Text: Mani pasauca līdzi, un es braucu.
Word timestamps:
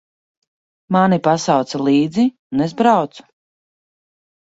Mani 0.95 1.19
pasauca 1.27 1.83
līdzi, 1.83 2.27
un 2.59 2.67
es 2.69 2.77
braucu. 2.83 3.31